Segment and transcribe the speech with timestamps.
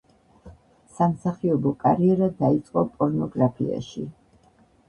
[0.99, 4.07] სამსახიობო კარიერა დაიწყო პორნოგრაფიაში.